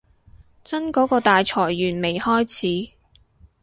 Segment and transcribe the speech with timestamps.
[0.63, 2.93] 真嗰個大裁員未開始